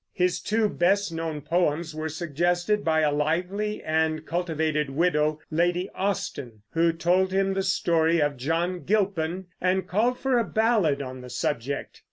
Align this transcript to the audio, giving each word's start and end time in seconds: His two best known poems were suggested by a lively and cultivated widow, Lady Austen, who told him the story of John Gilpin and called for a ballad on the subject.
His 0.13 0.39
two 0.39 0.67
best 0.67 1.11
known 1.11 1.41
poems 1.41 1.93
were 1.93 2.09
suggested 2.09 2.83
by 2.83 3.01
a 3.01 3.11
lively 3.11 3.83
and 3.83 4.25
cultivated 4.25 4.89
widow, 4.89 5.39
Lady 5.51 5.91
Austen, 5.93 6.63
who 6.71 6.91
told 6.91 7.31
him 7.31 7.53
the 7.53 7.61
story 7.61 8.19
of 8.19 8.35
John 8.35 8.83
Gilpin 8.83 9.45
and 9.61 9.87
called 9.87 10.17
for 10.17 10.39
a 10.39 10.43
ballad 10.43 11.03
on 11.03 11.21
the 11.21 11.29
subject. 11.29 11.99